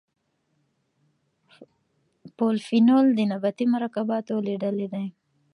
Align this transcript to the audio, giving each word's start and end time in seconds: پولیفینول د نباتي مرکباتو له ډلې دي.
پولیفینول 2.37 3.05
د 3.15 3.19
نباتي 3.31 3.65
مرکباتو 3.73 4.35
له 4.45 4.53
ډلې 4.63 4.87
دي. 4.93 5.05